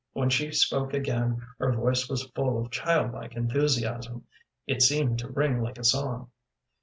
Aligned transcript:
When 0.13 0.31
she 0.31 0.51
spoke 0.51 0.95
again 0.95 1.43
her 1.59 1.73
voice 1.73 2.09
was 2.09 2.23
full 2.31 2.59
of 2.59 2.71
childlike 2.71 3.35
enthusiasm; 3.35 4.25
it 4.65 4.81
seemed 4.81 5.19
to 5.19 5.29
ring 5.29 5.61
like 5.61 5.77
a 5.77 5.83
song. 5.83 6.31